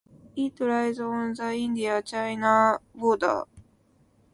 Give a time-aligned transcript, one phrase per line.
[0.35, 3.43] It lies on the India China border.